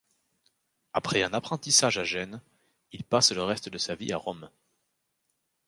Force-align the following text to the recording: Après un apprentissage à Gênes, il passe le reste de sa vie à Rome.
Après 0.93 1.21
un 1.21 1.31
apprentissage 1.31 1.99
à 1.99 2.03
Gênes, 2.03 2.41
il 2.91 3.03
passe 3.03 3.33
le 3.33 3.43
reste 3.43 3.69
de 3.69 3.77
sa 3.77 3.93
vie 3.93 4.11
à 4.13 4.17
Rome. 4.17 4.49